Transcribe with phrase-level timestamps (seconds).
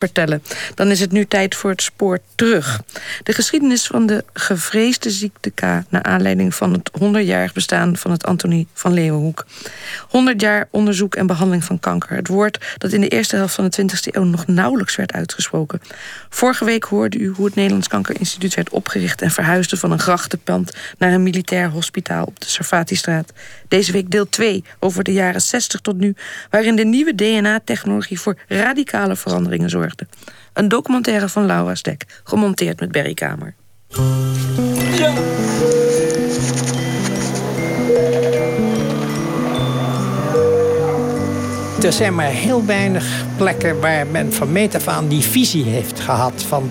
[0.00, 0.42] vertellen.
[0.74, 2.82] Dan is het nu tijd voor het spoor terug.
[3.22, 5.60] De geschiedenis van de gevreesde ziekte K...
[5.60, 9.46] naar aanleiding van het 100-jarig bestaan van het Antonie van Leeuwenhoek.
[10.08, 12.16] 100 jaar onderzoek en behandeling van kanker.
[12.16, 15.80] Het woord dat in de eerste helft van de 20e eeuw nog nauwelijks werd uitgesproken.
[16.28, 19.22] Vorige week hoorde u hoe het Nederlands Kankerinstituut werd opgericht...
[19.22, 23.32] en verhuisde van een grachtenpand naar een militair hospitaal op de Sarfatistraat.
[23.68, 26.14] Deze week deel 2 over de jaren 60 tot nu...
[26.50, 29.89] waarin de nieuwe DNA-technologie voor radicale veranderingen zorgt.
[30.52, 33.54] Een documentaire van Laura Stek, gemonteerd met Berry Kamer.
[41.82, 46.42] Er zijn maar heel weinig plekken waar men van meet af die visie heeft gehad...
[46.42, 46.70] van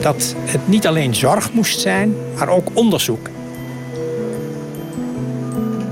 [0.00, 3.28] dat het niet alleen zorg moest zijn, maar ook onderzoek.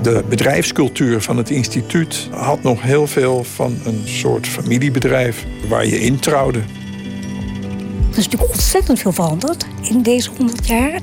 [0.09, 5.99] De bedrijfscultuur van het instituut had nog heel veel van een soort familiebedrijf waar je
[5.99, 6.59] introuwde.
[6.59, 10.99] Er is natuurlijk ontzettend veel veranderd in deze 100 jaar.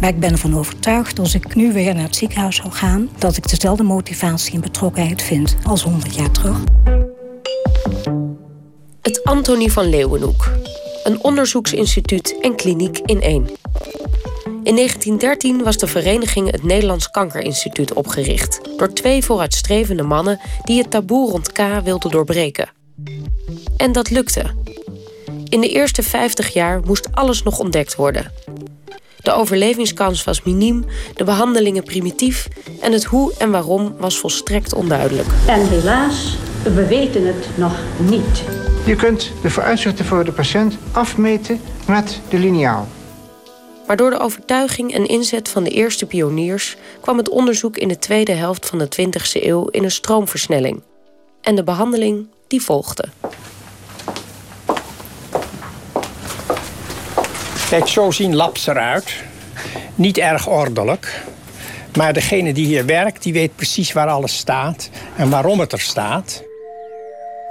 [0.00, 3.36] Maar ik ben ervan overtuigd, als ik nu weer naar het ziekenhuis zou gaan, dat
[3.36, 6.58] ik dezelfde motivatie en betrokkenheid vind als 100 jaar terug.
[9.02, 10.50] Het Antonie van Leeuwenhoek.
[11.04, 13.46] Een onderzoeksinstituut en kliniek in één.
[14.66, 20.90] In 1913 was de vereniging het Nederlands Kankerinstituut opgericht door twee vooruitstrevende mannen die het
[20.90, 22.68] taboe rond K wilden doorbreken.
[23.76, 24.44] En dat lukte.
[25.48, 28.32] In de eerste 50 jaar moest alles nog ontdekt worden.
[29.16, 32.48] De overlevingskans was miniem, de behandelingen primitief
[32.80, 35.28] en het hoe en waarom was volstrekt onduidelijk.
[35.46, 38.42] En helaas, we weten het nog niet.
[38.86, 42.88] Je kunt de vooruitzichten voor de patiënt afmeten met de lineaal.
[43.86, 47.98] Maar door de overtuiging en inzet van de eerste pioniers kwam het onderzoek in de
[47.98, 50.82] tweede helft van de 20e eeuw in een stroomversnelling.
[51.40, 53.04] En de behandeling die volgde.
[57.70, 59.14] Kijk, zo zien labs eruit.
[59.94, 61.24] Niet erg ordelijk.
[61.96, 65.80] Maar degene die hier werkt, die weet precies waar alles staat en waarom het er
[65.80, 66.42] staat.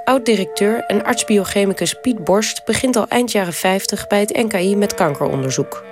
[0.04, 5.84] Oud-directeur en artsbiochemicus Piet Borst begint al eind jaren 50 bij het NKI met kankeronderzoek.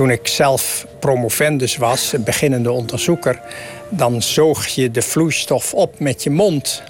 [0.00, 3.40] Toen ik zelf promovendus was, beginnende onderzoeker,
[3.88, 6.82] dan zoog je de vloeistof op met je mond.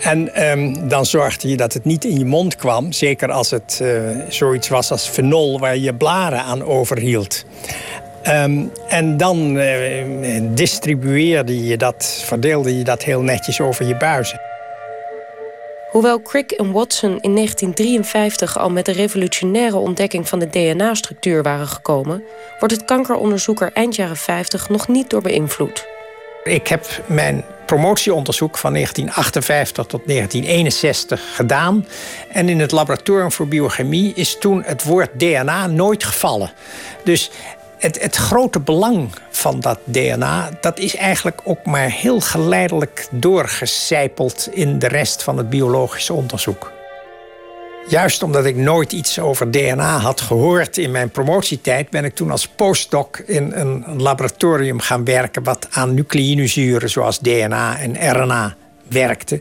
[0.00, 2.92] En ehm, dan zorgde je dat het niet in je mond kwam.
[2.92, 7.44] Zeker als het uh, zoiets was als fenol waar je blaren aan overhield.
[8.28, 14.47] Um, en dan uh, distribueerde je dat, verdeelde je dat heel netjes over je buizen.
[15.90, 21.68] Hoewel Crick en Watson in 1953 al met de revolutionaire ontdekking van de DNA-structuur waren
[21.68, 22.22] gekomen,
[22.58, 25.86] wordt het kankeronderzoeker eind jaren 50 nog niet door beïnvloed.
[26.44, 31.86] Ik heb mijn promotieonderzoek van 1958 tot 1961 gedaan.
[32.32, 36.52] En in het laboratorium voor biochemie is toen het woord DNA nooit gevallen.
[37.04, 37.30] Dus
[37.78, 44.48] het, het, grote belang van dat DNA, dat is eigenlijk ook maar heel geleidelijk doorgecijpeld
[44.52, 46.72] in de rest van het biologische onderzoek.
[47.88, 52.30] Juist omdat ik nooit iets over DNA had gehoord in mijn promotietijd, ben ik toen
[52.30, 58.56] als postdoc in een laboratorium gaan werken wat aan nucleïnezuren zoals DNA en RNA
[58.88, 59.40] werkte.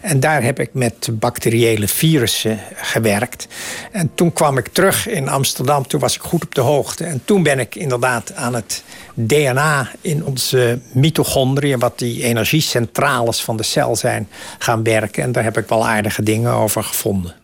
[0.00, 3.46] En daar heb ik met bacteriële virussen gewerkt.
[3.92, 7.04] En toen kwam ik terug in Amsterdam, toen was ik goed op de hoogte.
[7.04, 8.82] En toen ben ik inderdaad aan het
[9.14, 11.78] DNA in onze mitochondriën...
[11.78, 15.22] wat die energiecentrales van de cel zijn, gaan werken.
[15.22, 17.34] En daar heb ik wel aardige dingen over gevonden.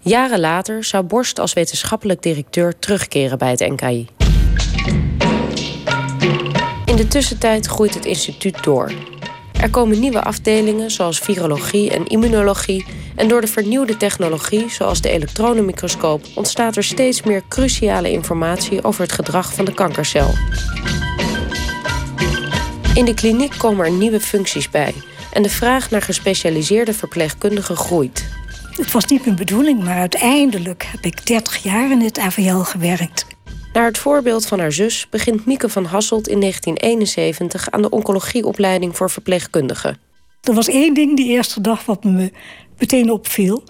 [0.00, 4.08] Jaren later zou Borst als wetenschappelijk directeur terugkeren bij het NKI.
[6.84, 8.92] In de tussentijd groeit het instituut door.
[9.60, 12.84] Er komen nieuwe afdelingen zoals virologie en immunologie.
[13.14, 19.02] En door de vernieuwde technologie, zoals de elektronenmicroscoop, ontstaat er steeds meer cruciale informatie over
[19.02, 20.30] het gedrag van de kankercel.
[22.94, 24.94] In de kliniek komen er nieuwe functies bij
[25.32, 28.28] en de vraag naar gespecialiseerde verpleegkundigen groeit.
[28.76, 33.26] Het was niet mijn bedoeling, maar uiteindelijk heb ik 30 jaar in het AVL gewerkt.
[33.78, 38.96] Naar het voorbeeld van haar zus begint Mieke van Hasselt in 1971 aan de oncologieopleiding
[38.96, 39.98] voor verpleegkundigen.
[40.42, 42.32] Er was één ding die eerste dag wat me
[42.78, 43.62] meteen opviel.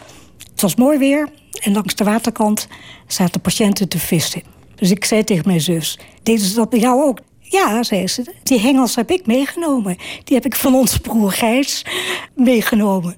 [0.51, 1.29] Het was mooi weer
[1.61, 2.69] en langs de waterkant
[3.07, 4.43] zaten patiënten te vissen.
[4.75, 7.21] Dus ik zei tegen mijn zus: Deden ze dat bij jou ook?
[7.41, 8.35] Ja, zei ze.
[8.43, 9.97] Die hengels heb ik meegenomen.
[10.25, 11.85] Die heb ik van ons broer Gijs
[12.35, 13.17] meegenomen.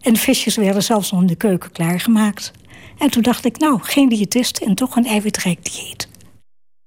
[0.00, 2.52] En de visjes werden zelfs nog in de keuken klaargemaakt.
[2.98, 6.08] En toen dacht ik, nou, geen diëtist en toch een eiwitrijk dieet.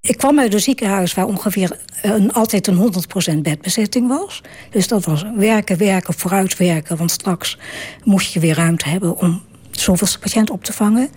[0.01, 2.93] Ik kwam uit een ziekenhuis waar ongeveer een, altijd een
[3.35, 4.41] 100% bedbezetting was.
[4.69, 6.97] Dus dat was werken, werken, vooruitwerken.
[6.97, 7.57] Want straks
[8.03, 9.41] moest je weer ruimte hebben om
[9.71, 11.09] zoveel patiënt op te vangen.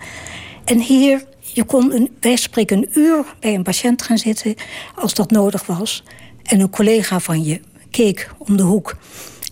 [0.65, 4.55] En hier, je kon een, wij spreken een uur bij een patiënt gaan zitten
[4.95, 6.03] als dat nodig was.
[6.43, 8.97] En een collega van je keek om de hoek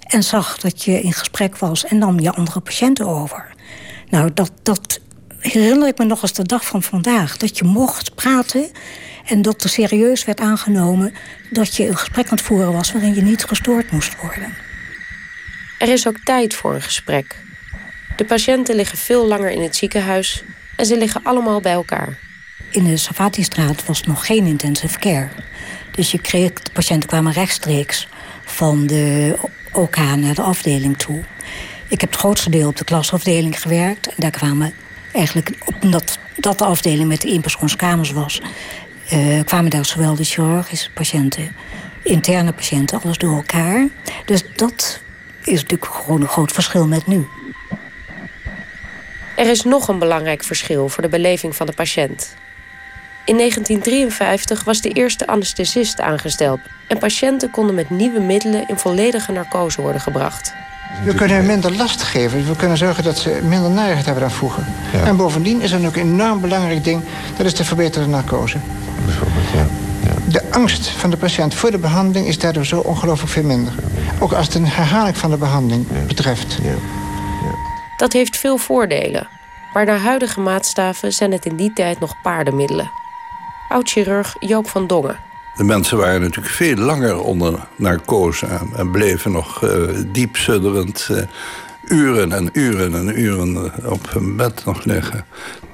[0.08, 3.54] en zag dat je in gesprek was en nam je andere patiënten over.
[4.10, 5.00] Nou, dat, dat
[5.40, 7.38] herinner ik me nog als de dag van vandaag.
[7.38, 8.72] Dat je mocht praten
[9.26, 11.14] en dat er serieus werd aangenomen
[11.50, 14.54] dat je een gesprek aan het voeren was waarin je niet gestoord moest worden.
[15.78, 17.36] Er is ook tijd voor een gesprek.
[18.16, 20.44] De patiënten liggen veel langer in het ziekenhuis
[20.76, 22.18] en ze liggen allemaal bij elkaar.
[22.70, 25.30] In de Savatistraat was nog geen intensive care.
[25.92, 28.08] Dus je kreeg, de patiënten kwamen rechtstreeks
[28.46, 29.36] van de
[29.72, 31.24] OK naar de afdeling toe.
[31.88, 34.08] Ik heb het grootste deel op de klasafdeling gewerkt.
[34.08, 34.74] En daar kwamen
[35.14, 35.52] eigenlijk,
[35.82, 38.42] omdat dat de afdeling met de eenpersoonskamers was...
[39.14, 41.56] Uh, kwamen daar zowel de chirurgische patiënten,
[42.04, 43.88] interne patiënten, alles door elkaar.
[44.26, 45.02] Dus dat
[45.44, 47.28] is natuurlijk gewoon een groot verschil met nu.
[49.36, 52.36] Er is nog een belangrijk verschil voor de beleving van de patiënt.
[53.26, 59.32] In 1953 was de eerste anesthesist aangesteld en patiënten konden met nieuwe middelen in volledige
[59.32, 60.54] narcose worden gebracht.
[61.04, 62.48] We kunnen hen minder last geven.
[62.48, 64.64] We kunnen zorgen dat ze minder narigheid hebben dan vroeger.
[65.06, 67.04] En bovendien is er ook een enorm belangrijk ding...
[67.38, 68.58] dat is de verbeterde narcose.
[69.06, 69.66] Bijvoorbeeld, ja.
[70.04, 70.14] ja.
[70.32, 73.74] De angst van de patiënt voor de behandeling is daardoor zo ongelooflijk veel minder.
[74.20, 76.58] Ook als het een herhaling van de behandeling betreft.
[77.98, 79.28] Dat heeft veel voordelen.
[79.74, 82.92] Maar naar huidige maatstaven zijn het in die tijd nog paardenmiddelen.
[83.70, 89.64] Oud-chirurg Joop van Dongen de mensen waren natuurlijk veel langer onder narcose en, bleven nog
[89.64, 89.72] uh,
[90.12, 91.18] diep sudderend uh,
[91.88, 95.26] uren en uren en uren op hun bed nog liggen.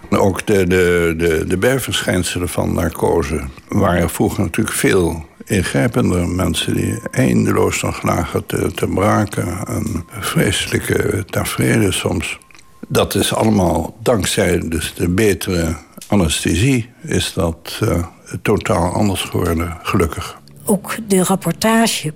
[0.09, 6.27] ook de, de, de, de bijverschijnselen van narcose waren vroeger natuurlijk veel ingrijpender.
[6.27, 12.39] Mensen die eindeloos nog lagen te, te braken en vreselijke tafereelen soms.
[12.87, 15.75] Dat is allemaal dankzij dus de betere
[16.07, 17.79] anesthesie is dat
[18.41, 20.41] totaal anders geworden, gelukkig.
[20.65, 22.13] Ook de rapportage.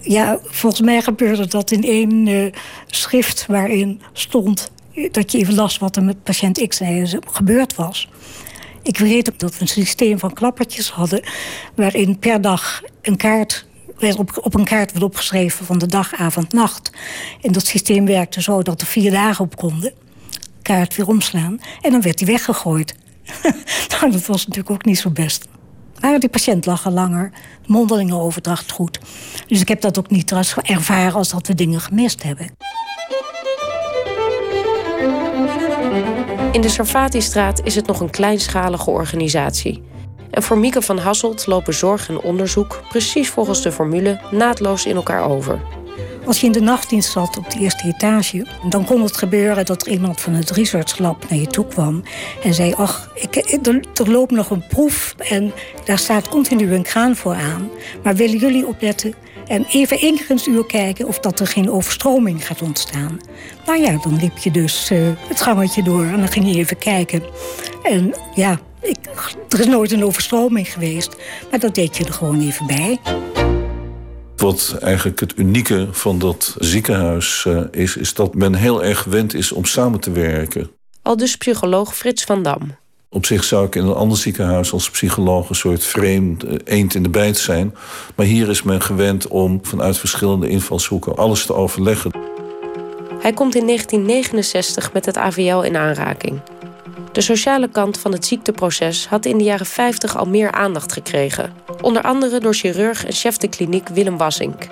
[0.00, 2.52] Ja, volgens mij gebeurde dat in één uh,
[2.86, 4.70] schrift waarin stond
[5.10, 6.80] dat je even las wat er met patiënt X
[7.30, 8.08] gebeurd was.
[8.82, 11.22] Ik weet ook dat we een systeem van klappertjes hadden...
[11.74, 13.66] waarin per dag een kaart
[13.98, 16.90] werd op, op een kaart werd opgeschreven van de dag, avond, nacht.
[17.42, 19.92] En dat systeem werkte zo dat er vier dagen op konden.
[20.62, 21.60] Kaart weer omslaan.
[21.80, 22.94] En dan werd die weggegooid.
[24.00, 25.44] nou, dat was natuurlijk ook niet zo best.
[26.00, 27.32] Maar die patiënt lag al langer,
[27.66, 28.98] mondelinge overdracht goed.
[29.46, 30.32] Dus ik heb dat ook niet
[30.62, 32.56] ervaren als dat we dingen gemist hebben.
[36.52, 39.82] In de Sarfatistraat is het nog een kleinschalige organisatie.
[40.30, 44.96] En voor Mieke van Hasselt lopen zorg en onderzoek precies volgens de formule naadloos in
[44.96, 45.60] elkaar over.
[46.26, 49.86] Als je in de nachtdienst zat op de eerste etage, dan kon het gebeuren dat
[49.86, 52.02] er iemand van het research lab naar je toe kwam
[52.42, 53.36] en zei: Ach, ik,
[53.66, 55.52] er, er loopt nog een proef en
[55.84, 57.68] daar staat continu een kraan voor aan.
[58.02, 59.14] Maar willen jullie opletten
[59.46, 63.20] en even één keer het uur kijken of dat er geen overstroming gaat ontstaan?
[63.66, 66.78] Nou ja, dan liep je dus uh, het gangetje door en dan ging je even
[66.78, 67.22] kijken.
[67.82, 68.96] En ja, ik,
[69.48, 71.16] er is nooit een overstroming geweest,
[71.50, 72.98] maar dat deed je er gewoon even bij.
[74.36, 79.34] Wat eigenlijk het unieke van dat ziekenhuis uh, is, is dat men heel erg gewend
[79.34, 80.70] is om samen te werken.
[81.02, 82.76] Al dus psycholoog Frits van Dam.
[83.08, 86.94] Op zich zou ik in een ander ziekenhuis als psycholoog een soort vreemd uh, eend
[86.94, 87.74] in de bijt zijn.
[88.14, 92.10] Maar hier is men gewend om vanuit verschillende invalshoeken alles te overleggen.
[93.20, 96.40] Hij komt in 1969 met het AVL in aanraking.
[97.12, 101.52] De sociale kant van het ziekteproces had in de jaren 50 al meer aandacht gekregen.
[101.80, 104.62] Onder andere door chirurg en chef de kliniek Willem Wassink.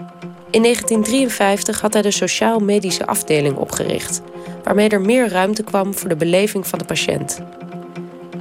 [0.51, 4.23] In 1953 had hij de sociaal-medische afdeling opgericht,
[4.63, 7.41] waarmee er meer ruimte kwam voor de beleving van de patiënt.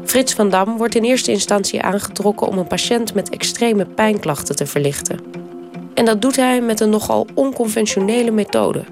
[0.06, 4.66] Frits van Dam wordt in eerste instantie aangetrokken om een patiënt met extreme pijnklachten te
[4.66, 5.20] verlichten.
[5.94, 8.84] En dat doet hij met een nogal onconventionele methode.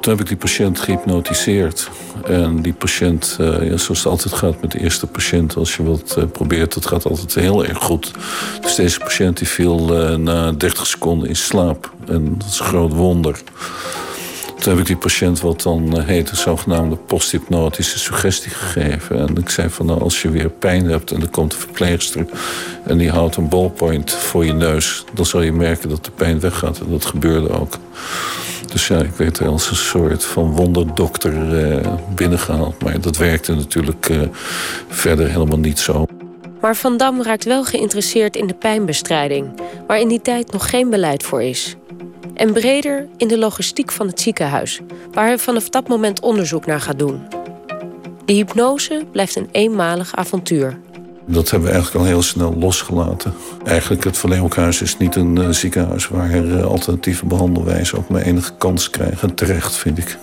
[0.00, 1.90] Toen heb ik die patiënt gehypnotiseerd.
[2.24, 5.56] En die patiënt, uh, ja, zoals het altijd gaat met de eerste patiënt...
[5.56, 8.12] als je wat uh, probeert, dat gaat altijd heel erg goed.
[8.60, 11.92] Dus deze patiënt die viel uh, na 30 seconden in slaap.
[12.06, 13.40] En dat is een groot wonder.
[14.58, 19.28] Toen heb ik die patiënt wat dan heet een zogenaamde posthypnotische suggestie gegeven.
[19.28, 22.26] En ik zei van nou, als je weer pijn hebt en er komt een verpleegster...
[22.84, 25.04] en die houdt een ballpoint voor je neus...
[25.14, 26.78] dan zal je merken dat de pijn weggaat.
[26.78, 27.78] En dat gebeurde ook.
[28.70, 32.82] Dus ja, ik werd als een soort van wonderdokter eh, binnengehaald.
[32.82, 34.20] Maar dat werkte natuurlijk eh,
[34.88, 36.06] verder helemaal niet zo.
[36.60, 40.90] Maar Van Dam raakt wel geïnteresseerd in de pijnbestrijding, waar in die tijd nog geen
[40.90, 41.76] beleid voor is.
[42.34, 44.80] En breder in de logistiek van het ziekenhuis,
[45.12, 47.22] waar hij vanaf dat moment onderzoek naar gaat doen.
[48.24, 50.78] De hypnose blijft een eenmalig avontuur.
[51.30, 53.34] Dat hebben we eigenlijk al heel snel losgelaten.
[53.64, 54.32] Eigenlijk het Van
[54.68, 56.08] is niet een uh, ziekenhuis...
[56.08, 59.34] waar uh, alternatieve behandelwijzen ook maar enige kans krijgen.
[59.34, 60.18] Terecht, vind ik.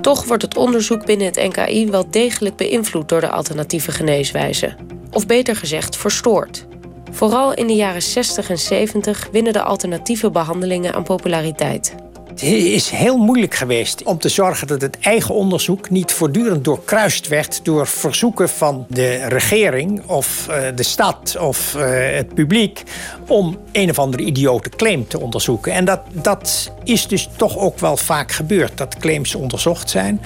[0.00, 3.08] Toch wordt het onderzoek binnen het NKI wel degelijk beïnvloed...
[3.08, 4.76] door de alternatieve geneeswijzen.
[5.10, 6.66] Of beter gezegd, verstoord.
[7.10, 11.94] Vooral in de jaren 60 en 70 winnen de alternatieve behandelingen aan populariteit.
[12.34, 17.28] Het is heel moeilijk geweest om te zorgen dat het eigen onderzoek niet voortdurend doorkruist
[17.28, 21.82] werd door verzoeken van de regering of uh, de stad of uh,
[22.16, 22.82] het publiek
[23.26, 25.72] om een of andere idiote claim te onderzoeken.
[25.72, 30.20] En dat, dat is dus toch ook wel vaak gebeurd, dat claims onderzocht zijn.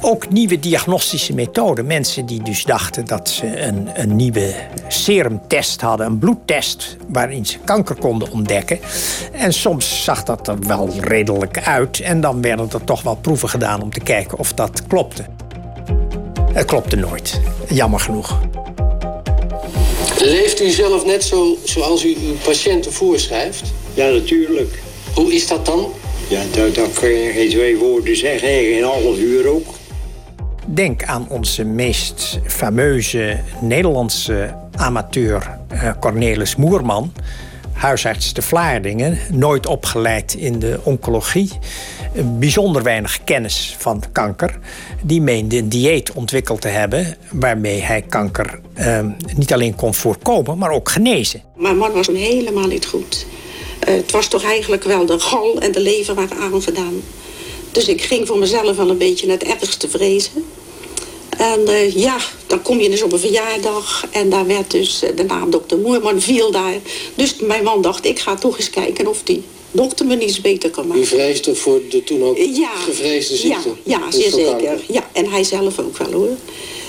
[0.00, 1.86] Ook nieuwe diagnostische methoden.
[1.86, 4.54] Mensen die dus dachten dat ze een, een nieuwe
[4.88, 8.78] serumtest hadden, een bloedtest waarin ze kanker konden ontdekken.
[9.32, 12.00] En soms zag dat er wel redelijk uit.
[12.00, 15.24] En dan werden er toch wel proeven gedaan om te kijken of dat klopte.
[16.52, 18.40] Het klopte nooit, jammer genoeg.
[20.18, 23.72] Leeft u zelf net zo zoals u uw patiënten voorschrijft?
[23.94, 24.82] Ja, natuurlijk.
[25.14, 25.92] Hoe is dat dan?
[26.28, 29.66] Ja, dat, dat kun je geen twee woorden zeggen, geen half uur ook.
[30.66, 37.12] Denk aan onze meest fameuze Nederlandse amateur uh, Cornelis Moerman.
[37.76, 41.50] Huisarts te Vlaardingen, nooit opgeleid in de oncologie.
[42.24, 44.58] Bijzonder weinig kennis van kanker.
[45.02, 49.00] Die meende een dieet ontwikkeld te hebben waarmee hij kanker uh,
[49.36, 51.42] niet alleen kon voorkomen, maar ook genezen.
[51.56, 53.26] Mijn man was helemaal niet goed.
[53.88, 57.02] Uh, het was toch eigenlijk wel de gal en de lever waren aangedaan.
[57.72, 60.44] Dus ik ging voor mezelf wel een beetje het ergste vrezen.
[61.38, 62.16] En uh, ja,
[62.46, 66.20] dan kom je dus op een verjaardag en daar werd dus de naam dokter Moerman
[66.20, 66.74] viel daar.
[67.14, 70.70] Dus mijn man dacht, ik ga toch eens kijken of die dokter me niets beter
[70.70, 71.02] kan maken.
[71.02, 73.68] U vreesde voor de toen ook ja, gevreesde ziekte?
[73.82, 74.84] Ja, ja zeer zeker.
[74.88, 76.36] Ja, en hij zelf ook wel hoor.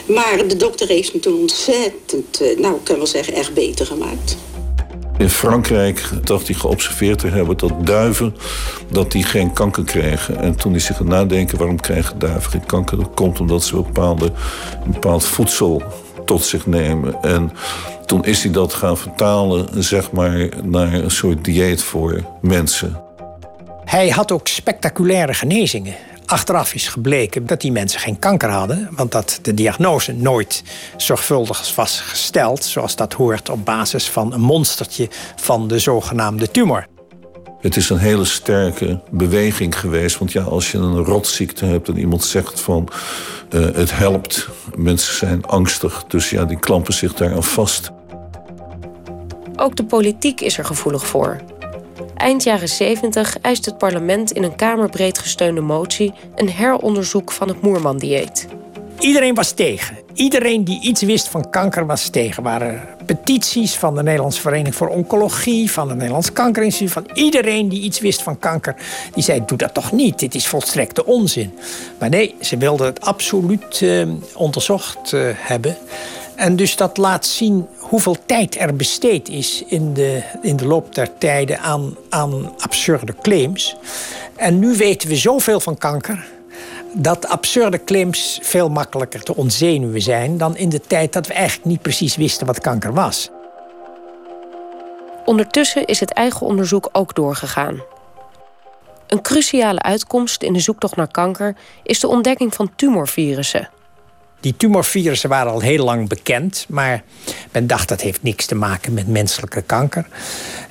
[0.05, 4.35] Maar de dokter heeft me toen ontzettend, nou ik kan wel zeggen, echt beter gemaakt.
[5.17, 8.35] In Frankrijk dacht hij geobserveerd te hebben dat duiven
[8.91, 10.37] dat die geen kanker kregen.
[10.37, 12.97] En toen is hij gaan nadenken waarom krijgen duiven geen kanker.
[12.97, 14.25] Dat komt omdat ze bepaalde,
[14.85, 15.83] een bepaald voedsel
[16.25, 17.21] tot zich nemen.
[17.21, 17.51] En
[18.05, 23.01] toen is hij dat gaan vertalen, zeg maar, naar een soort dieet voor mensen.
[23.85, 25.95] Hij had ook spectaculaire genezingen.
[26.27, 30.63] Achteraf is gebleken dat die mensen geen kanker hadden, want dat de diagnose nooit
[30.97, 36.87] zorgvuldig was gesteld, zoals dat hoort op basis van een monstertje van de zogenaamde tumor.
[37.61, 40.17] Het is een hele sterke beweging geweest.
[40.17, 42.87] Want ja, als je een rotziekte hebt en iemand zegt van
[43.49, 47.89] uh, het helpt, mensen zijn angstig, dus ja, die klampen zich daar aan vast.
[49.55, 51.41] Ook de politiek is er gevoelig voor.
[52.17, 57.61] Eind jaren 70 eist het parlement in een kamerbreed gesteunde motie een heronderzoek van het
[57.61, 58.47] Moerman-dieet.
[58.99, 59.97] Iedereen was tegen.
[60.13, 62.35] Iedereen die iets wist van kanker was tegen.
[62.35, 67.69] Er waren petities van de Nederlandse Vereniging voor Oncologie, van het Nederlands Kankerinstituut, van iedereen
[67.69, 68.75] die iets wist van kanker.
[69.13, 71.53] Die zei: Doe dat toch niet, dit is volstrekte onzin.
[71.99, 75.77] Maar nee, ze wilden het absoluut uh, onderzocht uh, hebben.
[76.35, 80.95] En dus dat laat zien hoeveel tijd er besteed is in de, in de loop
[80.95, 83.75] der tijden aan, aan absurde claims.
[84.35, 86.25] En nu weten we zoveel van kanker
[86.93, 91.65] dat absurde claims veel makkelijker te ontzenuwen zijn dan in de tijd dat we eigenlijk
[91.65, 93.29] niet precies wisten wat kanker was.
[95.25, 97.81] Ondertussen is het eigen onderzoek ook doorgegaan.
[99.07, 103.69] Een cruciale uitkomst in de zoektocht naar kanker is de ontdekking van tumorvirussen.
[104.39, 107.03] Die tumorvirussen waren al heel lang bekend, maar
[107.51, 110.07] men dacht dat heeft niks te maken met menselijke kanker.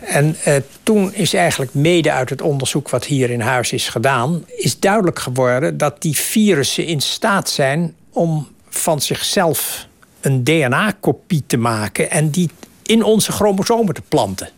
[0.01, 4.45] En eh, toen is eigenlijk mede uit het onderzoek wat hier in huis is gedaan,
[4.57, 9.87] is duidelijk geworden dat die virussen in staat zijn om van zichzelf
[10.21, 12.51] een DNA-kopie te maken en die
[12.83, 14.49] in onze chromosomen te planten.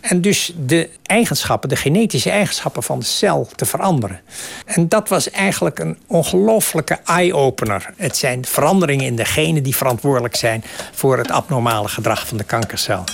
[0.00, 4.20] En dus de eigenschappen, de genetische eigenschappen van de cel te veranderen.
[4.64, 7.94] En dat was eigenlijk een ongelooflijke eye-opener.
[7.96, 12.44] Het zijn veranderingen in de genen die verantwoordelijk zijn voor het abnormale gedrag van de
[12.44, 13.04] kankercel.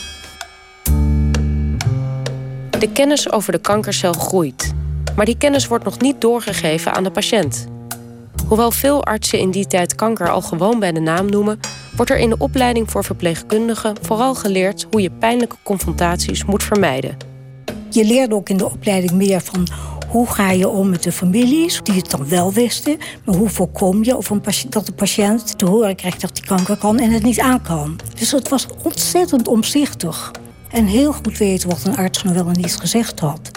[2.79, 4.73] De kennis over de kankercel groeit.
[5.17, 7.67] Maar die kennis wordt nog niet doorgegeven aan de patiënt.
[8.51, 11.61] Hoewel veel artsen in die tijd kanker al gewoon bij de naam noemen,
[11.97, 17.17] wordt er in de opleiding voor verpleegkundigen vooral geleerd hoe je pijnlijke confrontaties moet vermijden.
[17.91, 19.69] Je leert ook in de opleiding meer van
[20.09, 24.05] hoe ga je om met de families die het dan wel wisten, maar hoe voorkom
[24.05, 27.23] je of een dat de patiënt te horen krijgt dat hij kanker kan en het
[27.23, 27.99] niet aan kan.
[28.19, 30.31] Dus het was ontzettend omzichtig.
[30.71, 33.51] En heel goed weten wat een arts nog wel en niet gezegd had.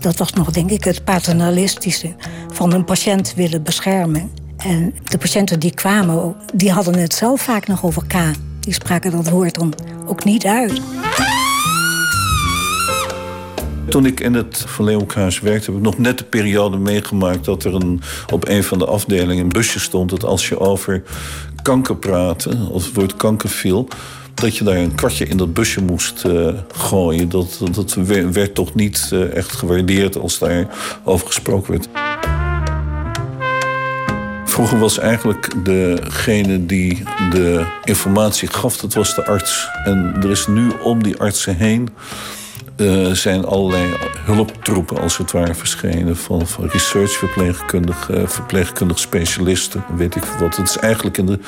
[0.00, 2.14] Dat was nog, denk ik, het paternalistische
[2.56, 7.66] van een patiënt willen beschermen En de patiënten die kwamen, die hadden het zelf vaak
[7.66, 8.14] nog over K.
[8.60, 9.74] Die spraken dat woord dan
[10.06, 10.80] ook niet uit.
[13.88, 17.74] Toen ik in het Van werkte, heb ik nog net de periode meegemaakt dat er
[17.74, 18.00] een,
[18.32, 20.10] op een van de afdelingen een busje stond.
[20.10, 21.02] Dat als je over
[21.62, 23.88] kanker praatte, als het woord kanker viel,
[24.34, 27.28] dat je daar een kwartje in dat busje moest uh, gooien.
[27.28, 27.94] Dat, dat
[28.32, 30.66] werd toch niet uh, echt gewaardeerd als daar
[31.04, 31.88] over gesproken werd.
[34.56, 39.68] Vroeger was eigenlijk degene die de informatie gaf, dat was de arts.
[39.84, 41.88] En er is nu om die artsen heen
[42.76, 43.94] uh, zijn allerlei
[44.24, 46.16] hulptroepen als het ware verschenen.
[46.16, 50.56] Van, van researchverpleegkundigen, verpleegkundige specialisten, weet ik wat.
[50.56, 51.38] Het is eigenlijk in de,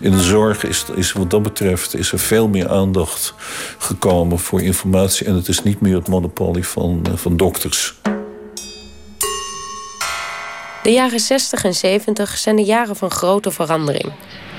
[0.00, 3.34] in de zorg is, is wat dat betreft is er veel meer aandacht
[3.78, 5.26] gekomen voor informatie.
[5.26, 7.94] En het is niet meer het monopolie van, van dokters.
[10.86, 14.12] De jaren 60 en 70 zijn de jaren van grote verandering.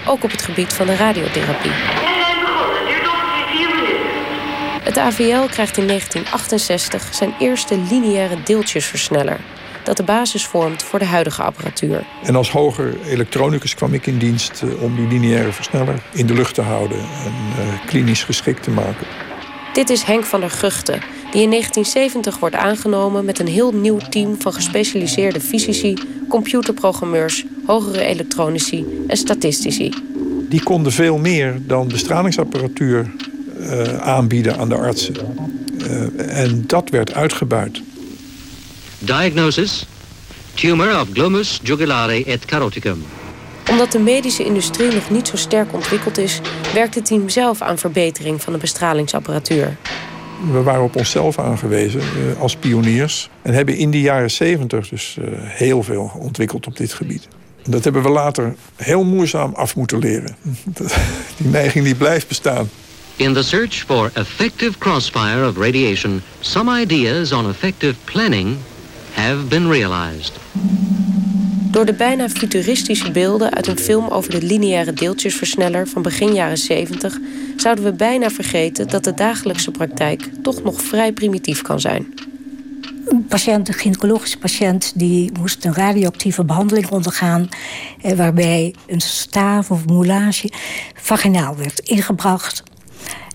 [0.07, 1.71] Ook op het gebied van de radiotherapie.
[4.83, 9.39] Het AVL krijgt in 1968 zijn eerste lineaire deeltjesversneller.
[9.83, 12.03] Dat de basis vormt voor de huidige apparatuur.
[12.23, 16.33] En als hoger elektronicus kwam ik in dienst eh, om die lineaire versneller in de
[16.33, 19.07] lucht te houden en uh, klinisch geschikt te maken.
[19.73, 21.01] Dit is Henk van der Guchten,
[21.37, 25.97] die in 1970 wordt aangenomen met een heel nieuw team van gespecialiseerde fysici,
[26.29, 29.93] computerprogrammeurs, hogere elektronici en statistici.
[30.49, 33.11] Die konden veel meer dan bestralingsapparatuur
[33.59, 35.15] uh, aanbieden aan de artsen.
[35.77, 37.81] Uh, en dat werd uitgebuit.
[38.99, 39.85] Diagnosis:
[40.53, 43.05] tumor of glomus jugulare et caroticum.
[43.69, 46.41] Omdat de medische industrie nog niet zo sterk ontwikkeld is,
[46.73, 49.77] werkt het team zelf aan verbetering van de bestralingsapparatuur.
[50.51, 55.17] We waren op onszelf aangewezen uh, als pioniers en hebben in de jaren 70 dus
[55.39, 57.27] heel veel ontwikkeld op dit gebied.
[57.63, 60.35] Dat hebben we later heel moeizaam af moeten leren.
[61.37, 62.69] Die neiging die blijft bestaan.
[63.15, 68.57] In the search for effective crossfire of radiation, some ideas on effective planning
[69.13, 70.33] have been realized.
[71.71, 76.57] Door de bijna futuristische beelden uit een film over de lineaire deeltjesversneller van begin jaren
[76.57, 77.19] 70
[77.55, 82.13] zouden we bijna vergeten dat de dagelijkse praktijk toch nog vrij primitief kan zijn.
[83.05, 87.49] Een patiënt, een gynaecologische patiënt, die moest een radioactieve behandeling ondergaan.
[88.01, 90.51] Eh, waarbij een staaf of moulage
[90.93, 92.63] vaginaal werd ingebracht.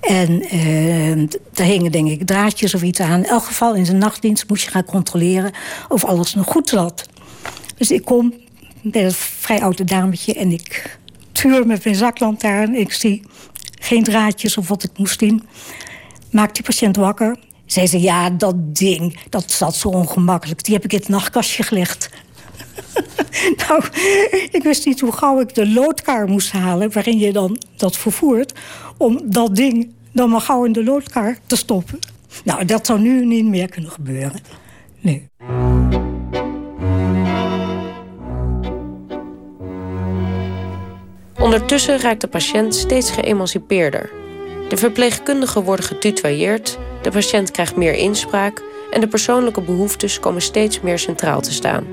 [0.01, 3.19] En uh, daar hingen denk ik draadjes of iets aan.
[3.19, 5.53] In elk geval in zijn nachtdienst moest je gaan controleren
[5.89, 7.12] of alles nog goed zat.
[7.83, 8.35] Dus ik kom
[8.83, 10.99] bij dat vrij oude dametje en ik
[11.33, 12.75] tuur met mijn zaklantaarn.
[12.75, 13.23] Ik zie
[13.81, 15.43] geen draadjes of wat ik moest zien.
[16.31, 17.37] Maak die patiënt wakker.
[17.67, 20.65] Zei, ja, dat ding, dat zat zo ongemakkelijk.
[20.65, 22.11] Die heb ik in het nachtkastje gelegd.
[23.69, 23.85] nou,
[24.51, 26.93] ik wist niet hoe gauw ik de loodkar moest halen...
[26.93, 28.53] waarin je dan dat vervoert...
[28.97, 31.99] om dat ding dan maar gauw in de loodkar te stoppen.
[32.45, 34.41] Nou, dat zou nu niet meer kunnen gebeuren.
[35.01, 35.31] Nee.
[41.53, 44.11] Ondertussen raakt de patiënt steeds geëmancipeerder.
[44.69, 50.81] De verpleegkundigen worden getutoyeerd, de patiënt krijgt meer inspraak en de persoonlijke behoeftes komen steeds
[50.81, 51.87] meer centraal te staan.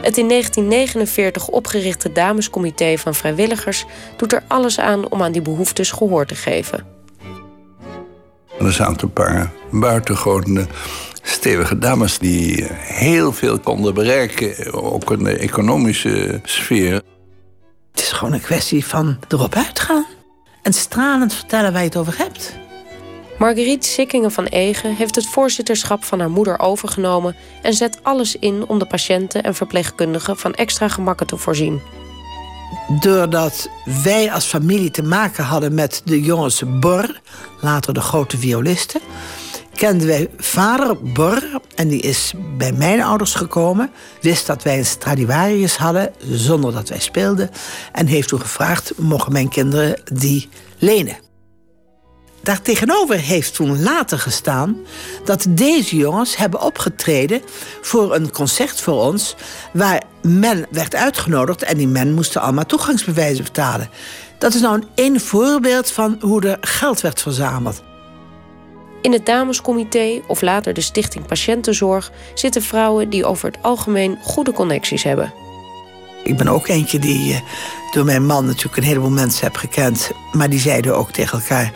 [0.00, 3.84] Het in 1949 opgerichte Damescomité van Vrijwilligers
[4.16, 6.86] doet er alles aan om aan die behoeftes gehoor te geven.
[8.58, 10.66] Er zaten een paar buitengewone
[11.22, 17.02] stevige dames die heel veel konden bereiken, ook in de economische sfeer.
[17.92, 20.06] Het is gewoon een kwestie van erop uitgaan
[20.62, 22.52] en stralend vertellen waar je het over hebt.
[23.38, 28.68] Marguerite Sikkingen van Egen heeft het voorzitterschap van haar moeder overgenomen en zet alles in
[28.68, 31.80] om de patiënten en verpleegkundigen van extra gemakken te voorzien.
[33.00, 33.68] Doordat
[34.02, 37.20] wij als familie te maken hadden met de jongens Bor,
[37.60, 39.00] later de grote violisten,
[39.74, 44.86] kenden wij vader Bor en die is bij mijn ouders gekomen, wist dat wij een
[44.86, 47.50] Stradivarius hadden zonder dat wij speelden
[47.92, 51.16] en heeft toen gevraagd: mogen mijn kinderen die lenen?
[52.42, 54.76] Daartegenover heeft toen later gestaan
[55.24, 57.42] dat deze jongens hebben opgetreden
[57.80, 59.34] voor een concert voor ons,
[59.72, 63.90] waar men werd uitgenodigd en die men moesten allemaal toegangsbewijzen betalen.
[64.38, 67.82] Dat is nou een voorbeeld van hoe er geld werd verzameld.
[69.02, 74.52] In het damescomité of later de Stichting Patiëntenzorg zitten vrouwen die over het algemeen goede
[74.52, 75.32] connecties hebben.
[76.24, 77.40] Ik ben ook eentje die eh,
[77.90, 80.10] door mijn man natuurlijk een heleboel mensen heb gekend.
[80.32, 81.72] Maar die zeiden ook tegen elkaar: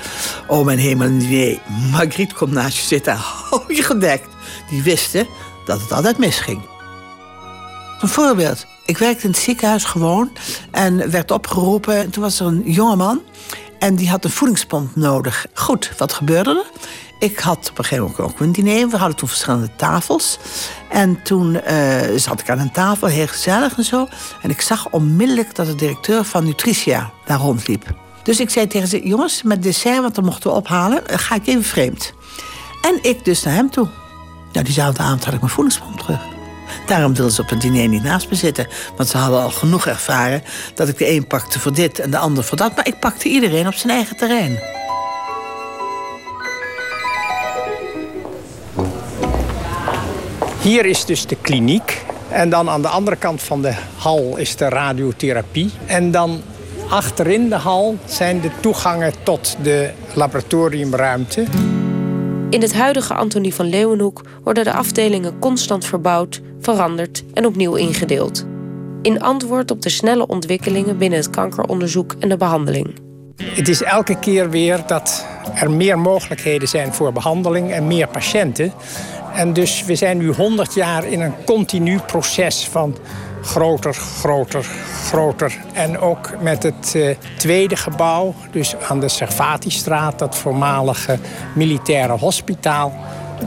[0.47, 1.61] Oh mijn hemel, nee,
[1.91, 4.29] Margriet komt naast je zitten, hou je gedekt.
[4.71, 5.27] Die wisten
[5.65, 6.61] dat het altijd misging.
[8.01, 10.31] Een voorbeeld: Ik werkte in het ziekenhuis gewoon
[10.71, 11.97] en werd opgeroepen.
[11.97, 13.21] En toen was er een jongeman
[13.79, 15.47] en die had een voedingspomp nodig.
[15.55, 16.81] Goed, wat gebeurde er?
[17.19, 18.89] Ik had op een gegeven moment ook een diner.
[18.89, 20.39] We hadden toen verschillende tafels.
[20.91, 24.09] En toen uh, zat ik aan een tafel, heel gezellig en zo.
[24.43, 27.85] En ik zag onmiddellijk dat de directeur van Nutritia daar rondliep.
[28.23, 31.35] Dus ik zei tegen ze: Jongens, met dessert, want dan mochten we ophalen, eh, ga
[31.35, 32.13] ik even vreemd.
[32.83, 33.89] En ik dus naar hem toe.
[34.53, 36.21] Nou, diezelfde avond had ik mijn voedingspomp terug.
[36.87, 38.67] Daarom wilden ze op het diner niet naast me zitten.
[38.97, 40.43] Want ze hadden al genoeg ervaren
[40.75, 42.77] dat ik de een pakte voor dit en de ander voor dat.
[42.77, 44.59] Maar ik pakte iedereen op zijn eigen terrein.
[50.67, 52.05] Hier is dus de kliniek.
[52.29, 55.71] En dan aan de andere kant van de hal is de radiotherapie.
[55.87, 56.43] En dan
[56.89, 61.45] achterin de hal zijn de toegangen tot de laboratoriumruimte.
[62.51, 68.47] In het huidige Antonie van Leeuwenhoek worden de afdelingen constant verbouwd, veranderd en opnieuw ingedeeld.
[69.03, 72.95] In antwoord op de snelle ontwikkelingen binnen het kankeronderzoek en de behandeling.
[73.43, 78.73] Het is elke keer weer dat er meer mogelijkheden zijn voor behandeling en meer patiënten.
[79.37, 82.97] En dus we zijn nu 100 jaar in een continu proces van
[83.43, 84.67] groter, groter,
[85.05, 85.57] groter.
[85.73, 91.19] En ook met het uh, tweede gebouw, dus aan de Servatistraat, dat voormalige
[91.55, 92.93] militaire hospitaal.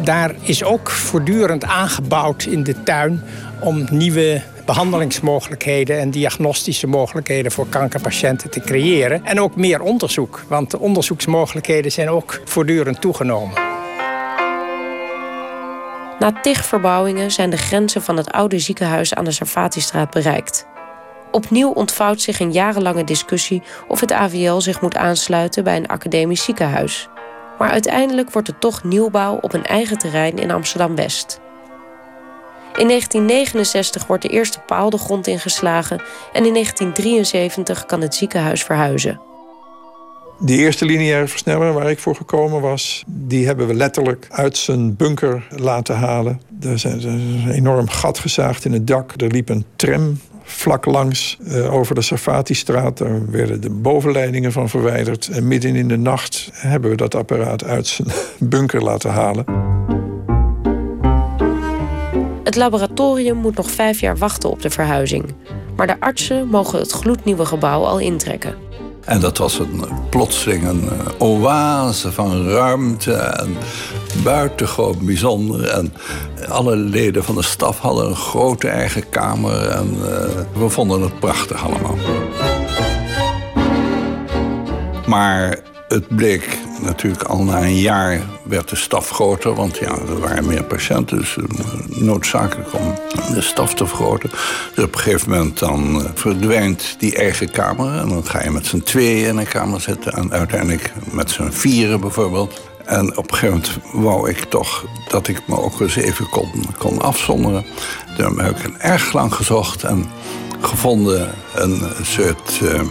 [0.04, 3.24] Daar is ook voortdurend aangebouwd in de tuin
[3.62, 9.26] om nieuwe behandelingsmogelijkheden en diagnostische mogelijkheden voor kankerpatiënten te creëren.
[9.26, 13.79] En ook meer onderzoek, want de onderzoeksmogelijkheden zijn ook voortdurend toegenomen.
[16.20, 20.68] Na tig verbouwingen zijn de grenzen van het oude ziekenhuis aan de Sarfatistraat bereikt.
[21.32, 26.44] Opnieuw ontvouwt zich een jarenlange discussie of het AVL zich moet aansluiten bij een academisch
[26.44, 27.08] ziekenhuis.
[27.58, 31.40] Maar uiteindelijk wordt het toch nieuwbouw op een eigen terrein in Amsterdam-West.
[32.78, 36.02] In 1969 wordt de eerste paal de grond ingeslagen
[36.34, 39.29] en in 1973 kan het ziekenhuis verhuizen.
[40.42, 44.96] Die eerste lineaire versneller waar ik voor gekomen was, die hebben we letterlijk uit zijn
[44.96, 46.42] bunker laten halen.
[46.62, 49.14] Er is een enorm gat gezaagd in het dak.
[49.22, 52.98] Er liep een tram vlak langs uh, over de Sarfati-straat.
[52.98, 55.28] Daar werden de bovenleidingen van verwijderd.
[55.28, 58.08] En midden in de nacht hebben we dat apparaat uit zijn
[58.50, 59.46] bunker laten halen.
[62.44, 65.26] Het laboratorium moet nog vijf jaar wachten op de verhuizing.
[65.76, 68.69] Maar de artsen mogen het gloednieuwe gebouw al intrekken.
[69.10, 73.58] En dat was een, plotseling een eh, oase van ruimte en
[74.24, 75.68] buitengewoon bijzonder.
[75.68, 75.94] En
[76.50, 81.20] alle leden van de staf hadden een grote eigen kamer en uh, we vonden het
[81.20, 81.96] prachtig allemaal.
[85.06, 89.54] Maar het bleek natuurlijk al na een jaar werd de staf groter.
[89.54, 91.18] Want ja, er waren meer patiënten.
[91.18, 91.38] Dus
[91.88, 92.96] noodzakelijk om
[93.34, 94.30] de staf te vergroten.
[94.76, 97.98] Dus op een gegeven moment dan eh, verdwijnt die eigen kamer.
[97.98, 100.14] En dan ga je met z'n tweeën in een kamer zitten.
[100.14, 102.62] En uiteindelijk met z'n vieren bijvoorbeeld.
[102.86, 106.52] En op een gegeven moment wou ik toch dat ik me ook eens even kon,
[106.78, 107.66] kon afzonderen.
[108.18, 110.10] Toen heb ik erg lang gezocht en
[110.62, 112.82] gevonden een soort uh,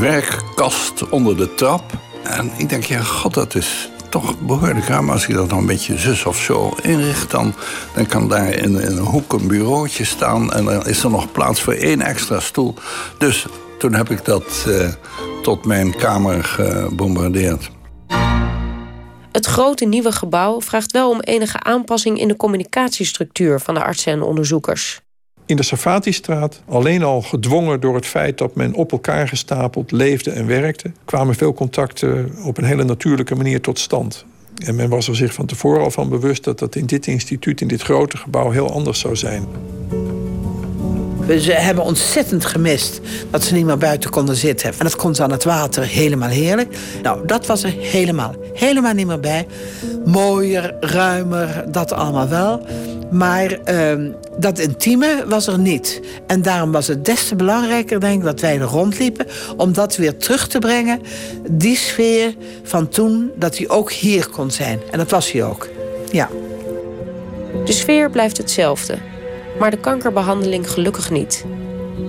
[0.00, 1.82] werkkast onder de trap.
[2.22, 5.10] En ik denk, ja, god, dat is toch behoorlijk ruim.
[5.10, 7.54] Als je dat dan een beetje zus of zo inricht, dan,
[7.94, 10.52] dan kan daar in, een hoek een bureautje staan.
[10.52, 12.74] En dan is er nog plaats voor één extra stoel.
[13.18, 13.46] Dus
[13.78, 14.88] toen heb ik dat uh,
[15.42, 17.70] tot mijn kamer gebombardeerd.
[19.32, 24.12] Het grote nieuwe gebouw vraagt wel om enige aanpassing in de communicatiestructuur van de artsen
[24.12, 25.00] en onderzoekers
[25.48, 30.30] in de Sarfati-straat, alleen al gedwongen door het feit dat men op elkaar gestapeld leefde
[30.30, 34.24] en werkte, kwamen veel contacten op een hele natuurlijke manier tot stand.
[34.64, 37.60] En men was er zich van tevoren al van bewust dat dat in dit instituut,
[37.60, 39.46] in dit grote gebouw, heel anders zou zijn.
[41.38, 44.70] Ze hebben ontzettend gemist dat ze niet meer buiten konden zitten.
[44.70, 46.76] En dat komt aan het water helemaal heerlijk.
[47.02, 49.46] Nou, dat was er helemaal, helemaal niet meer bij.
[50.04, 52.66] Mooier, ruimer, dat allemaal wel.
[53.10, 56.00] Maar uh, dat intieme was er niet.
[56.26, 59.26] En daarom was het des te belangrijker, denk ik, dat wij er rondliepen...
[59.56, 61.00] om dat weer terug te brengen,
[61.50, 63.30] die sfeer van toen...
[63.34, 64.80] dat die ook hier kon zijn.
[64.90, 65.68] En dat was hij ook,
[66.10, 66.28] ja.
[67.64, 68.98] De sfeer blijft hetzelfde,
[69.58, 71.44] maar de kankerbehandeling gelukkig niet.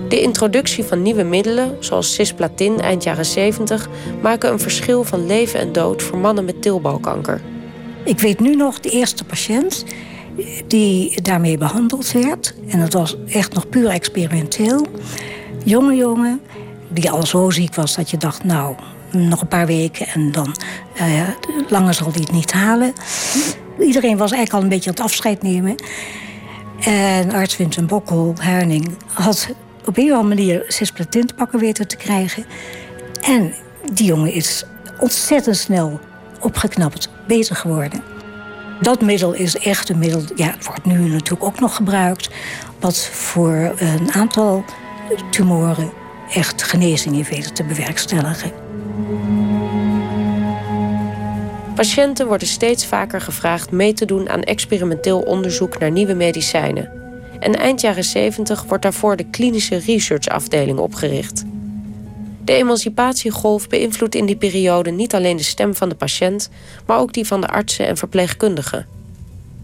[0.08, 3.88] De introductie van nieuwe middelen, zoals cisplatin eind jaren 70...
[4.22, 7.40] maken een verschil van leven en dood voor mannen met tilbalkanker.
[8.04, 9.84] Ik weet nu nog, de eerste patiënt
[10.66, 12.54] die daarmee behandeld werd.
[12.68, 14.86] En dat was echt nog puur experimenteel.
[15.64, 16.40] Jonge jongen,
[16.88, 18.74] die al zo ziek was dat je dacht, nou,
[19.10, 20.56] nog een paar weken en dan
[21.00, 21.28] uh,
[21.68, 22.92] langer zal hij het niet halen.
[23.80, 25.74] Iedereen was eigenlijk al een beetje aan het afscheid nemen.
[26.80, 29.48] En arts Vincent Bokkel, Herning, had
[29.84, 32.44] op een of andere manier cisplatin te weten te krijgen.
[33.22, 33.54] En
[33.92, 34.64] die jongen is
[34.98, 36.00] ontzettend snel
[36.40, 38.02] opgeknapt, bezig geworden.
[38.80, 42.30] Dat middel is echt een middel, ja, het wordt nu natuurlijk ook nog gebruikt,
[42.78, 44.64] wat voor een aantal
[45.30, 45.90] tumoren
[46.32, 48.52] echt genezing in weten te bewerkstelligen.
[51.74, 56.90] Patiënten worden steeds vaker gevraagd mee te doen aan experimenteel onderzoek naar nieuwe medicijnen.
[57.38, 61.44] En eind jaren 70 wordt daarvoor de klinische researchafdeling opgericht.
[62.50, 66.50] De emancipatiegolf beïnvloedt in die periode niet alleen de stem van de patiënt,
[66.86, 68.86] maar ook die van de artsen en verpleegkundigen.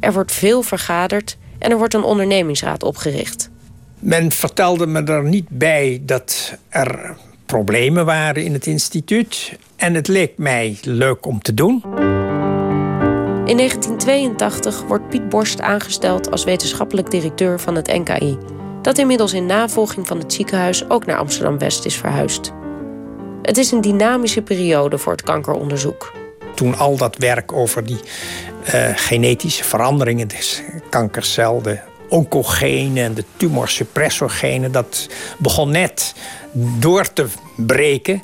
[0.01, 3.51] Er wordt veel vergaderd en er wordt een ondernemingsraad opgericht.
[3.99, 9.59] Men vertelde me er niet bij dat er problemen waren in het instituut.
[9.77, 11.83] En het leek mij leuk om te doen.
[13.45, 18.39] In 1982 wordt Piet Borst aangesteld als wetenschappelijk directeur van het NKI,
[18.83, 22.53] dat inmiddels in navolging van het ziekenhuis ook naar Amsterdam West is verhuisd.
[23.47, 26.13] Het is een dynamische periode voor het kankeronderzoek.
[26.55, 28.01] Toen al dat werk over die
[28.75, 31.79] uh, genetische veranderingen, de kankercel, de
[32.09, 36.15] oncogenen en de tumorsuppressorgenen, dat begon net
[36.79, 38.21] door te breken.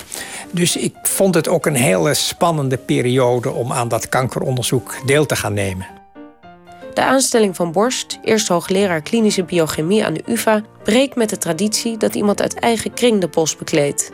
[0.51, 5.35] Dus ik vond het ook een hele spannende periode om aan dat kankeronderzoek deel te
[5.35, 5.87] gaan nemen.
[6.93, 11.97] De aanstelling van Borst, eerst hoogleraar klinische biochemie aan de UVA, breekt met de traditie
[11.97, 14.11] dat iemand uit eigen kring de post bekleedt.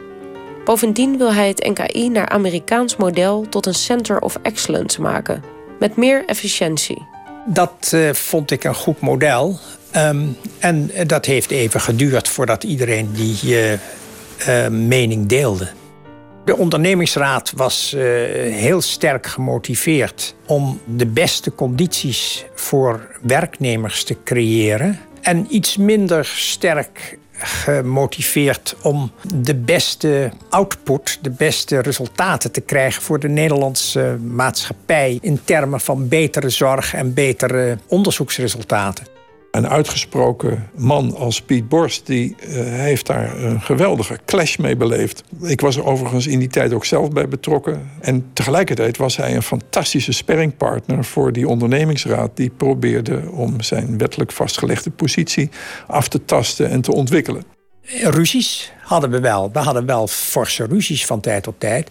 [0.66, 5.44] Bovendien wil hij het NKI naar Amerikaans model tot een Center of Excellence maken,
[5.80, 7.08] met meer efficiëntie.
[7.46, 9.60] Dat uh, vond ik een goed model.
[9.96, 15.68] Um, en dat heeft even geduurd voordat iedereen die uh, uh, mening deelde.
[16.46, 17.96] De ondernemingsraad was
[18.52, 25.00] heel sterk gemotiveerd om de beste condities voor werknemers te creëren.
[25.22, 33.20] En iets minder sterk gemotiveerd om de beste output, de beste resultaten te krijgen voor
[33.20, 39.19] de Nederlandse maatschappij in termen van betere zorg en betere onderzoeksresultaten.
[39.52, 45.24] Een uitgesproken man als Piet Borst, die uh, heeft daar een geweldige clash mee beleefd.
[45.42, 47.90] Ik was er overigens in die tijd ook zelf bij betrokken.
[48.02, 54.32] En tegelijkertijd was hij een fantastische sparringpartner voor die ondernemingsraad, die probeerde om zijn wettelijk
[54.32, 55.50] vastgelegde positie
[55.88, 57.44] af te tasten en te ontwikkelen.
[58.04, 59.52] Ruzies hadden we wel.
[59.54, 61.90] We hadden wel forse ruzies van tijd tot tijd.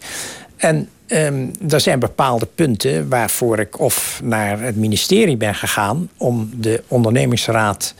[0.58, 6.50] En um, er zijn bepaalde punten waarvoor ik of naar het ministerie ben gegaan om
[6.56, 7.94] de ondernemingsraad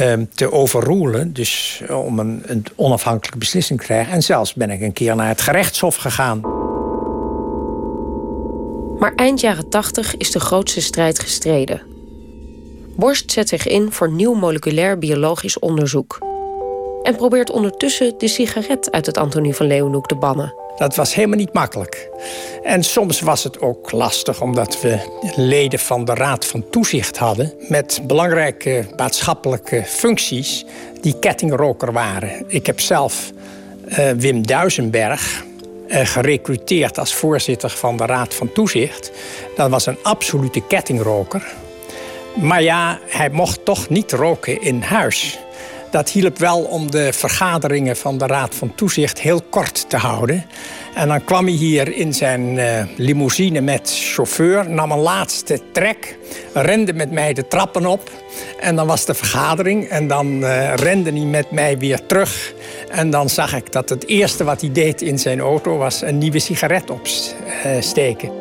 [0.00, 1.32] um, te overroelen.
[1.32, 4.12] Dus om een, een onafhankelijke beslissing te krijgen.
[4.12, 6.40] En zelfs ben ik een keer naar het gerechtshof gegaan.
[8.98, 11.82] Maar eind jaren 80 is de grootste strijd gestreden.
[12.96, 16.18] Borst zet zich in voor nieuw moleculair biologisch onderzoek.
[17.02, 20.61] En probeert ondertussen de sigaret uit het Antonie van Leeuwenhoek te bannen.
[20.76, 22.08] Dat was helemaal niet makkelijk.
[22.62, 24.98] En soms was het ook lastig omdat we
[25.36, 30.64] leden van de Raad van Toezicht hadden met belangrijke maatschappelijke functies
[31.00, 32.44] die kettingroker waren.
[32.46, 33.30] Ik heb zelf
[33.88, 35.44] uh, Wim Duisenberg
[35.88, 39.12] uh, gerecruiteerd als voorzitter van de Raad van Toezicht.
[39.56, 41.52] Dat was een absolute kettingroker.
[42.34, 45.38] Maar ja, hij mocht toch niet roken in huis.
[45.92, 50.44] Dat hielp wel om de vergaderingen van de Raad van Toezicht heel kort te houden.
[50.94, 56.18] En dan kwam hij hier in zijn uh, limousine met chauffeur, nam een laatste trek,
[56.52, 58.10] rende met mij de trappen op.
[58.60, 62.54] En dan was de vergadering en dan uh, rende hij met mij weer terug.
[62.90, 66.18] En dan zag ik dat het eerste wat hij deed in zijn auto was een
[66.18, 68.28] nieuwe sigaret opsteken.
[68.28, 68.34] Uh,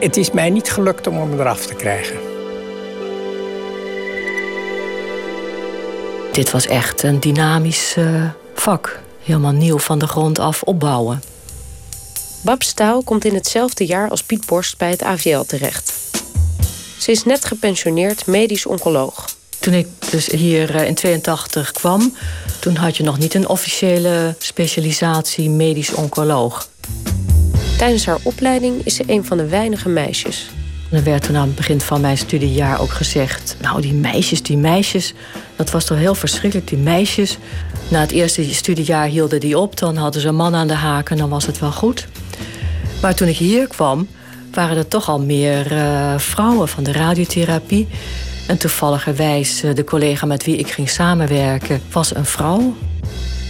[0.00, 2.25] het is mij niet gelukt om hem eraf te krijgen.
[6.36, 9.00] Dit was echt een dynamisch uh, vak.
[9.22, 11.22] Helemaal nieuw van de grond af opbouwen.
[12.42, 15.92] Bab Staal komt in hetzelfde jaar als Piet Borst bij het AVL terecht.
[16.98, 19.24] Ze is net gepensioneerd medisch oncoloog.
[19.58, 22.16] Toen ik dus hier in 82 kwam,
[22.60, 26.68] toen had je nog niet een officiële specialisatie medisch oncoloog.
[27.78, 30.50] Tijdens haar opleiding is ze een van de weinige meisjes.
[30.90, 33.56] Er werd toen aan het begin van mijn studiejaar ook gezegd...
[33.60, 35.14] nou, die meisjes, die meisjes,
[35.56, 37.38] dat was toch heel verschrikkelijk, die meisjes.
[37.88, 41.10] Na het eerste studiejaar hielden die op, dan hadden ze een man aan de haak
[41.10, 42.06] en dan was het wel goed.
[43.02, 44.08] Maar toen ik hier kwam,
[44.52, 47.88] waren er toch al meer uh, vrouwen van de radiotherapie.
[48.46, 52.76] En toevalligerwijs uh, de collega met wie ik ging samenwerken was een vrouw.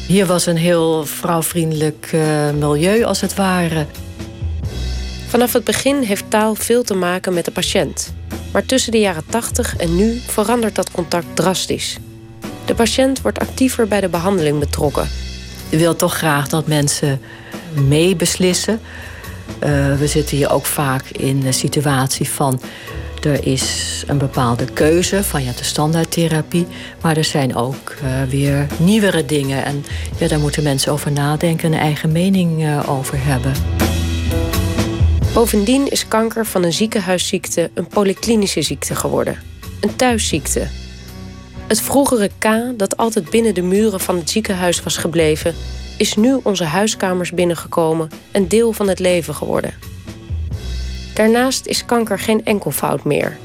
[0.06, 3.86] Hier was een heel vrouwvriendelijk uh, milieu als het ware.
[5.26, 8.14] Vanaf het begin heeft taal veel te maken met de patiënt.
[8.52, 11.96] Maar tussen de jaren 80 en nu verandert dat contact drastisch.
[12.64, 15.08] De patiënt wordt actiever bij de behandeling betrokken.
[15.68, 17.20] Je wil toch graag dat mensen
[17.88, 18.80] meebeslissen.
[19.64, 22.60] Uh, we zitten hier ook vaak in de situatie van
[23.26, 26.66] er is een bepaalde keuze van ja, de standaardtherapie.
[27.00, 29.64] Maar er zijn ook uh, weer nieuwere dingen.
[29.64, 29.84] En
[30.18, 33.52] ja, daar moeten mensen over nadenken en een eigen mening uh, over hebben.
[35.36, 39.38] Bovendien is kanker van een ziekenhuisziekte een polyklinische ziekte geworden.
[39.80, 40.68] Een thuisziekte.
[41.66, 45.54] Het vroegere K, dat altijd binnen de muren van het ziekenhuis was gebleven,
[45.98, 49.74] is nu onze huiskamers binnengekomen en deel van het leven geworden.
[51.14, 53.36] Daarnaast is kanker geen enkelvoud meer.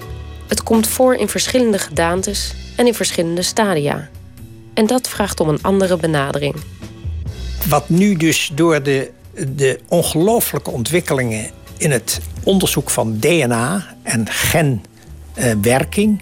[0.48, 4.10] Het komt voor in verschillende gedaantes en in verschillende stadia.
[4.74, 6.56] En dat vraagt om een andere benadering.
[7.68, 9.12] Wat nu dus door de,
[9.48, 16.22] de ongelooflijke ontwikkelingen in het onderzoek van DNA en genwerking.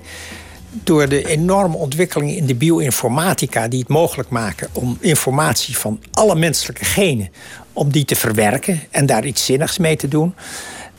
[0.83, 6.35] door de enorme ontwikkelingen in de bioinformatica die het mogelijk maken om informatie van alle
[6.35, 7.29] menselijke genen
[7.73, 10.35] om die te verwerken en daar iets zinnigs mee te doen,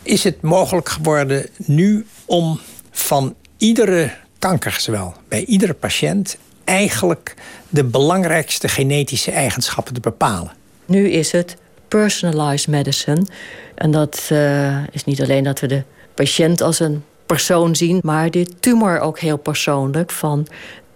[0.03, 7.35] is het mogelijk geworden nu om van iedere kankerzwel, bij iedere patiënt, eigenlijk
[7.68, 10.53] de belangrijkste genetische eigenschappen te bepalen.
[10.87, 11.57] Nu is het
[11.90, 13.26] personalized medicine.
[13.74, 15.83] En dat uh, is niet alleen dat we de
[16.14, 20.11] patiënt als een persoon zien, maar de tumor ook heel persoonlijk.
[20.11, 20.46] Van,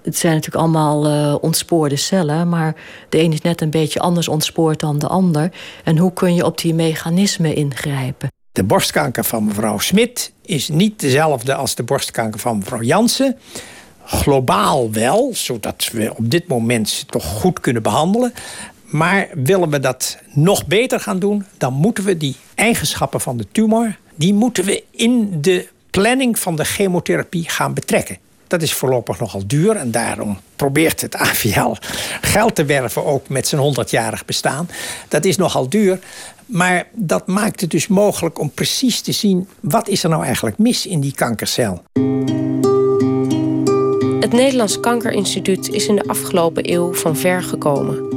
[0.02, 2.74] het zijn natuurlijk allemaal uh, ontspoorde cellen, maar
[3.08, 5.50] de een is net een beetje anders ontspoord dan de ander.
[5.84, 8.28] En hoe kun je op die mechanismen ingrijpen?
[8.52, 13.38] De borstkanker van mevrouw Smit is niet dezelfde als de borstkanker van mevrouw Jansen.
[14.04, 18.32] Globaal wel, zodat we op dit moment ze toch goed kunnen behandelen.
[18.94, 23.46] Maar willen we dat nog beter gaan doen, dan moeten we die eigenschappen van de
[23.52, 28.18] tumor, die moeten we in de planning van de chemotherapie gaan betrekken.
[28.46, 31.74] Dat is voorlopig nogal duur en daarom probeert het AVL
[32.20, 34.68] geld te werven, ook met zijn 100-jarig bestaan.
[35.08, 35.98] Dat is nogal duur.
[36.46, 39.48] Maar dat maakt het dus mogelijk om precies te zien...
[39.60, 41.82] wat is er nou eigenlijk mis in die kankercel.
[44.20, 48.13] Het Nederlands Kankerinstituut is in de afgelopen eeuw van ver gekomen.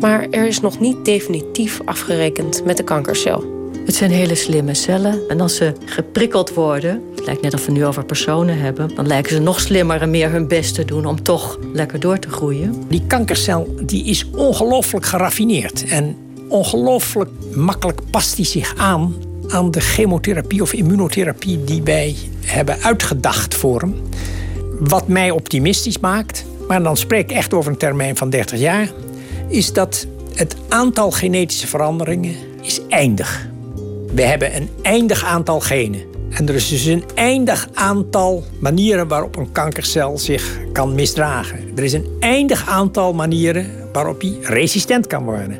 [0.00, 3.58] Maar er is nog niet definitief afgerekend met de kankercel.
[3.84, 5.28] Het zijn hele slimme cellen.
[5.28, 9.06] En als ze geprikkeld worden, het lijkt net of we nu over personen hebben, dan
[9.06, 12.28] lijken ze nog slimmer en meer hun best te doen om toch lekker door te
[12.30, 12.74] groeien.
[12.88, 15.84] Die kankercel die is ongelooflijk geraffineerd.
[15.84, 16.16] En
[16.48, 19.14] ongelooflijk makkelijk past die zich aan
[19.48, 23.94] aan de chemotherapie of immunotherapie die wij hebben uitgedacht voor hem.
[24.78, 28.88] Wat mij optimistisch maakt, maar dan spreek ik echt over een termijn van 30 jaar,
[29.50, 33.48] is dat het aantal genetische veranderingen is eindig.
[34.14, 36.00] We hebben een eindig aantal genen.
[36.30, 41.58] En er is dus een eindig aantal manieren waarop een kankercel zich kan misdragen.
[41.76, 45.58] Er is een eindig aantal manieren waarop hij resistent kan worden.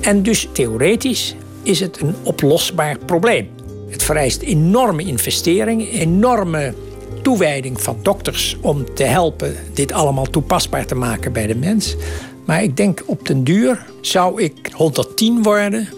[0.00, 3.48] En dus theoretisch is het een oplosbaar probleem.
[3.88, 6.74] Het vereist enorme investeringen, enorme
[7.22, 11.96] toewijding van dokters om te helpen dit allemaal toepasbaar te maken bij de mens.
[12.46, 15.88] Maar ik denk op den duur zou ik 110 worden.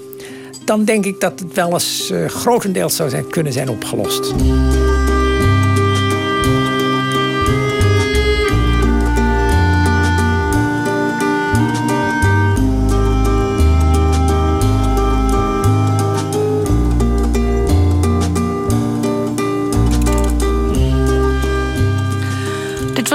[0.65, 4.35] Dan denk ik dat het wel eens uh, grotendeels zou zijn, kunnen zijn opgelost.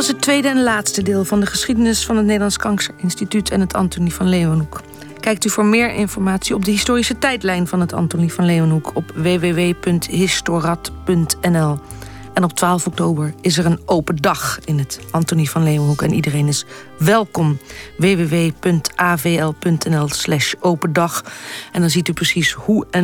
[0.03, 3.73] Was het tweede en laatste deel van de geschiedenis van het Nederlands Kankerinstituut en het
[3.73, 4.81] Antonie van Leeuwenhoek.
[5.19, 9.11] Kijkt u voor meer informatie op de historische tijdlijn van het Antonie van Leeuwenhoek op
[9.15, 11.79] www.historat.nl.
[12.33, 16.13] En op 12 oktober is er een open dag in het Antonie van Leeuwenhoek en
[16.13, 16.65] iedereen is
[16.97, 17.59] welkom.
[17.97, 21.23] www.avl.nl/slash open dag.
[21.71, 23.01] En dan ziet u precies hoe en